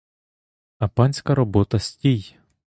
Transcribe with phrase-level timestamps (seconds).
[0.79, 2.35] А панська робота стій!